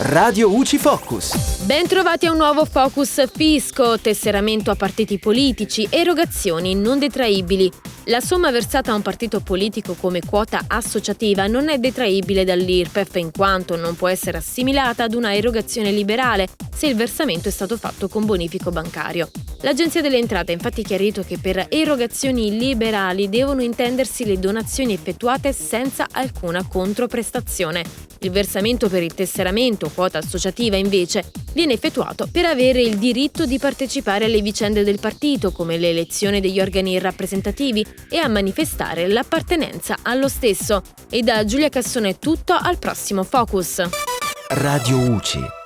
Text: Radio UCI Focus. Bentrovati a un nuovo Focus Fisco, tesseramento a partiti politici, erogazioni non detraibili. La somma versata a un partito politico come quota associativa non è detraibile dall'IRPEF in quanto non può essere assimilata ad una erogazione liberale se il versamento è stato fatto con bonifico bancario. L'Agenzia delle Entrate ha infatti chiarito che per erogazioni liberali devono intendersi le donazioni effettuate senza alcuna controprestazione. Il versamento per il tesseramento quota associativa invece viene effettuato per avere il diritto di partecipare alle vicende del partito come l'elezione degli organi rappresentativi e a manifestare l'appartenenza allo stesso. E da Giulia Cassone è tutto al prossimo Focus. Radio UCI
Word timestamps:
Radio 0.00 0.54
UCI 0.54 0.78
Focus. 0.78 1.64
Bentrovati 1.64 2.26
a 2.26 2.30
un 2.30 2.36
nuovo 2.36 2.64
Focus 2.64 3.28
Fisco, 3.32 3.98
tesseramento 3.98 4.70
a 4.70 4.76
partiti 4.76 5.18
politici, 5.18 5.88
erogazioni 5.90 6.76
non 6.76 7.00
detraibili. 7.00 7.68
La 8.04 8.20
somma 8.20 8.52
versata 8.52 8.92
a 8.92 8.94
un 8.94 9.02
partito 9.02 9.40
politico 9.40 9.94
come 9.94 10.20
quota 10.24 10.66
associativa 10.68 11.48
non 11.48 11.68
è 11.68 11.78
detraibile 11.78 12.44
dall'IRPEF 12.44 13.16
in 13.16 13.32
quanto 13.32 13.74
non 13.74 13.96
può 13.96 14.06
essere 14.06 14.38
assimilata 14.38 15.02
ad 15.02 15.14
una 15.14 15.34
erogazione 15.34 15.90
liberale 15.90 16.46
se 16.72 16.86
il 16.86 16.94
versamento 16.94 17.48
è 17.48 17.52
stato 17.52 17.76
fatto 17.76 18.06
con 18.06 18.24
bonifico 18.24 18.70
bancario. 18.70 19.28
L'Agenzia 19.62 20.00
delle 20.00 20.18
Entrate 20.18 20.52
ha 20.52 20.54
infatti 20.54 20.84
chiarito 20.84 21.22
che 21.22 21.38
per 21.38 21.66
erogazioni 21.68 22.56
liberali 22.56 23.28
devono 23.28 23.60
intendersi 23.60 24.24
le 24.24 24.38
donazioni 24.38 24.92
effettuate 24.92 25.52
senza 25.52 26.06
alcuna 26.12 26.64
controprestazione. 26.64 27.82
Il 28.20 28.30
versamento 28.30 28.88
per 28.88 29.02
il 29.02 29.14
tesseramento 29.14 29.90
quota 29.92 30.18
associativa 30.18 30.76
invece 30.76 31.32
viene 31.52 31.72
effettuato 31.72 32.28
per 32.30 32.44
avere 32.44 32.82
il 32.82 32.98
diritto 32.98 33.46
di 33.46 33.58
partecipare 33.58 34.26
alle 34.26 34.42
vicende 34.42 34.84
del 34.84 35.00
partito 35.00 35.50
come 35.50 35.76
l'elezione 35.76 36.40
degli 36.40 36.60
organi 36.60 36.96
rappresentativi 37.00 37.84
e 38.08 38.18
a 38.18 38.28
manifestare 38.28 39.08
l'appartenenza 39.08 39.96
allo 40.02 40.28
stesso. 40.28 40.82
E 41.10 41.22
da 41.22 41.44
Giulia 41.44 41.68
Cassone 41.68 42.10
è 42.10 42.18
tutto 42.18 42.52
al 42.52 42.78
prossimo 42.78 43.24
Focus. 43.24 43.82
Radio 44.50 44.98
UCI 44.98 45.57